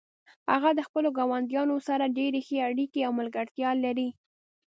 هغه 0.51 0.69
د 0.75 0.79
خپلو 0.87 1.09
ګاونډیانو 1.17 1.75
سره 1.87 2.13
ډیرې 2.17 2.39
ښې 2.47 2.57
اړیکې 2.69 3.01
او 3.07 3.11
ملګرتیا 3.19 3.69
لري 3.85 4.09